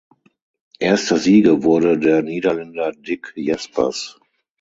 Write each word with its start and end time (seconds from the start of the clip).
Erster 0.79 1.17
Sieger 1.19 1.61
wurde 1.61 1.99
der 1.99 2.23
Niederländer 2.23 2.91
Dick 2.91 3.33
Jaspers. 3.35 4.19